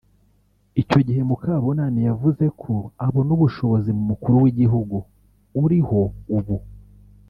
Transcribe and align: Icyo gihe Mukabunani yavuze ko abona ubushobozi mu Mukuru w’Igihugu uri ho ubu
Icyo 0.81 0.99
gihe 1.07 1.21
Mukabunani 1.29 1.99
yavuze 2.09 2.45
ko 2.61 2.73
abona 3.05 3.29
ubushobozi 3.37 3.89
mu 3.97 4.03
Mukuru 4.09 4.35
w’Igihugu 4.43 4.97
uri 5.63 5.79
ho 5.87 6.01
ubu 6.37 6.57